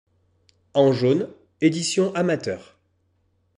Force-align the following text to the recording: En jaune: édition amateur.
En 0.73 0.93
jaune: 0.93 1.29
édition 1.61 2.11
amateur. 2.15 2.75